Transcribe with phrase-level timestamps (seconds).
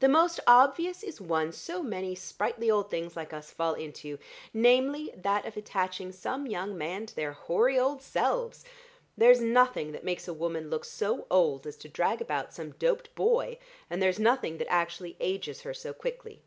[0.00, 4.18] "The most obvious is one so many sprightly old things like us fall into,
[4.52, 8.62] namely, that of attaching some young man to their hoary old selves.
[9.16, 13.14] There's nothing that makes a woman look so old as to drag about some doped
[13.14, 13.56] boy,
[13.88, 16.42] and there's nothing that actually ages her so quickly.